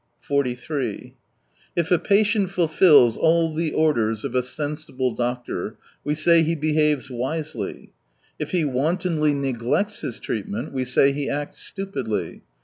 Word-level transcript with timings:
43 0.21 1.13
If 1.75 1.91
a 1.91 1.99
patient 1.99 2.49
fulfils 2.49 3.17
all 3.17 3.53
the 3.53 3.71
orders 3.71 4.25
of 4.25 4.33
a 4.33 4.41
sensible 4.41 5.13
doctor, 5.13 5.77
we 6.03 6.15
say 6.15 6.41
he 6.41 6.55
behaves 6.55 7.11
wisely. 7.11 7.91
If 8.39 8.49
he 8.49 8.65
wantonly 8.65 9.35
neglects 9.35 10.01
his 10.01 10.19
treatment, 10.19 10.73
we 10.73 10.85
say 10.85 11.11
he 11.11 11.29
acts 11.29 11.59
stupidly. 11.59 12.41